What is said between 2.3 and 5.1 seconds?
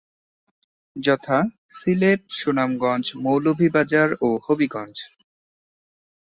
সুনামগঞ্জ, মৌলভীবাজার ও হবিগঞ্জ।